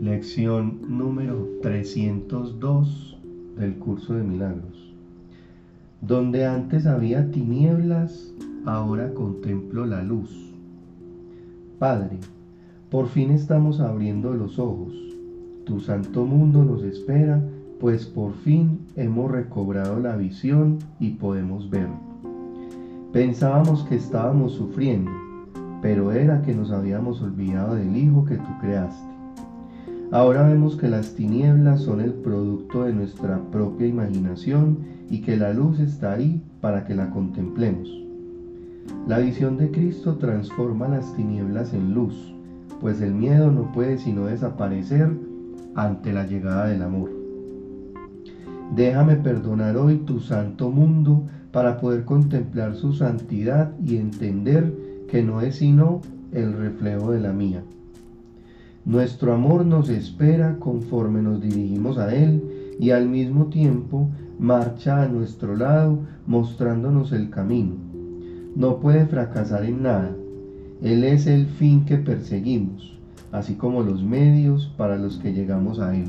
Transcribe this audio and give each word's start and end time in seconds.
Lección 0.00 0.78
número 0.86 1.48
302 1.60 3.18
del 3.58 3.74
curso 3.78 4.14
de 4.14 4.22
milagros. 4.22 4.94
Donde 6.00 6.46
antes 6.46 6.86
había 6.86 7.32
tinieblas, 7.32 8.32
ahora 8.64 9.12
contemplo 9.12 9.86
la 9.86 10.04
luz. 10.04 10.54
Padre, 11.80 12.16
por 12.92 13.08
fin 13.08 13.32
estamos 13.32 13.80
abriendo 13.80 14.34
los 14.34 14.60
ojos. 14.60 14.94
Tu 15.64 15.80
santo 15.80 16.24
mundo 16.24 16.64
nos 16.64 16.84
espera, 16.84 17.42
pues 17.80 18.06
por 18.06 18.34
fin 18.34 18.78
hemos 18.94 19.32
recobrado 19.32 19.98
la 19.98 20.14
visión 20.14 20.78
y 21.00 21.10
podemos 21.14 21.68
ver. 21.70 21.88
Pensábamos 23.12 23.82
que 23.82 23.96
estábamos 23.96 24.52
sufriendo, 24.52 25.10
pero 25.82 26.12
era 26.12 26.40
que 26.42 26.54
nos 26.54 26.70
habíamos 26.70 27.20
olvidado 27.20 27.74
del 27.74 27.96
Hijo 27.96 28.24
que 28.24 28.36
tú 28.36 28.58
creaste. 28.60 29.08
Ahora 30.10 30.48
vemos 30.48 30.76
que 30.76 30.88
las 30.88 31.14
tinieblas 31.14 31.82
son 31.82 32.00
el 32.00 32.14
producto 32.14 32.84
de 32.84 32.94
nuestra 32.94 33.42
propia 33.50 33.86
imaginación 33.86 34.78
y 35.10 35.20
que 35.20 35.36
la 35.36 35.52
luz 35.52 35.80
está 35.80 36.14
ahí 36.14 36.42
para 36.62 36.86
que 36.86 36.94
la 36.94 37.10
contemplemos. 37.10 37.90
La 39.06 39.18
visión 39.18 39.58
de 39.58 39.70
Cristo 39.70 40.16
transforma 40.16 40.88
las 40.88 41.14
tinieblas 41.14 41.74
en 41.74 41.92
luz, 41.92 42.34
pues 42.80 43.02
el 43.02 43.12
miedo 43.12 43.50
no 43.50 43.70
puede 43.72 43.98
sino 43.98 44.24
desaparecer 44.24 45.10
ante 45.74 46.14
la 46.14 46.26
llegada 46.26 46.68
del 46.68 46.82
amor. 46.82 47.10
Déjame 48.74 49.16
perdonar 49.16 49.76
hoy 49.76 49.98
tu 49.98 50.20
santo 50.20 50.70
mundo 50.70 51.24
para 51.52 51.78
poder 51.80 52.06
contemplar 52.06 52.76
su 52.76 52.94
santidad 52.94 53.72
y 53.84 53.98
entender 53.98 54.72
que 55.06 55.22
no 55.22 55.42
es 55.42 55.56
sino 55.56 56.00
el 56.32 56.54
reflejo 56.54 57.12
de 57.12 57.20
la 57.20 57.34
mía. 57.34 57.62
Nuestro 58.88 59.34
amor 59.34 59.66
nos 59.66 59.90
espera 59.90 60.56
conforme 60.58 61.20
nos 61.20 61.42
dirigimos 61.42 61.98
a 61.98 62.14
Él 62.14 62.42
y 62.80 62.88
al 62.88 63.06
mismo 63.06 63.48
tiempo 63.48 64.08
marcha 64.38 65.02
a 65.02 65.08
nuestro 65.08 65.54
lado 65.56 65.98
mostrándonos 66.26 67.12
el 67.12 67.28
camino. 67.28 67.74
No 68.56 68.80
puede 68.80 69.04
fracasar 69.04 69.66
en 69.66 69.82
nada. 69.82 70.16
Él 70.80 71.04
es 71.04 71.26
el 71.26 71.44
fin 71.44 71.84
que 71.84 71.98
perseguimos, 71.98 72.96
así 73.30 73.56
como 73.56 73.82
los 73.82 74.02
medios 74.02 74.72
para 74.78 74.96
los 74.96 75.18
que 75.18 75.34
llegamos 75.34 75.80
a 75.80 75.94
Él. 75.94 76.08